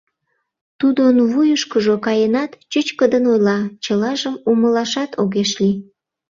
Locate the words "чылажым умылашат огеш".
3.83-5.51